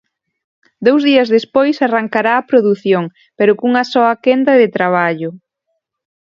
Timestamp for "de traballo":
4.61-5.29